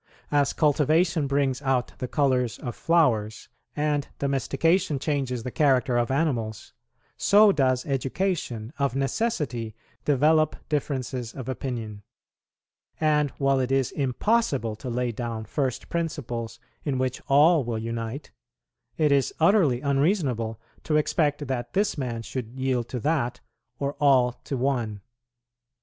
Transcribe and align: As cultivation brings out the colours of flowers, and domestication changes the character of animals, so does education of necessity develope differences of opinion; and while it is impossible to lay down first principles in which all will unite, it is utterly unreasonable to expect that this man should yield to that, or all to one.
As 0.31 0.51
cultivation 0.51 1.27
brings 1.27 1.61
out 1.61 1.93
the 1.99 2.07
colours 2.07 2.57
of 2.57 2.75
flowers, 2.75 3.49
and 3.75 4.07
domestication 4.17 4.97
changes 4.97 5.43
the 5.43 5.51
character 5.51 5.95
of 5.95 6.09
animals, 6.09 6.73
so 7.17 7.51
does 7.51 7.85
education 7.85 8.73
of 8.79 8.95
necessity 8.95 9.75
develope 10.03 10.55
differences 10.69 11.35
of 11.35 11.47
opinion; 11.47 12.01
and 12.99 13.29
while 13.37 13.59
it 13.59 13.71
is 13.71 13.91
impossible 13.91 14.75
to 14.77 14.89
lay 14.89 15.11
down 15.11 15.45
first 15.45 15.87
principles 15.87 16.59
in 16.83 16.97
which 16.97 17.21
all 17.27 17.63
will 17.63 17.77
unite, 17.77 18.31
it 18.97 19.11
is 19.11 19.35
utterly 19.39 19.81
unreasonable 19.81 20.59
to 20.83 20.97
expect 20.97 21.45
that 21.45 21.73
this 21.73 21.95
man 21.95 22.23
should 22.23 22.55
yield 22.57 22.89
to 22.89 22.99
that, 22.99 23.39
or 23.77 23.93
all 23.99 24.31
to 24.45 24.57
one. 24.57 25.01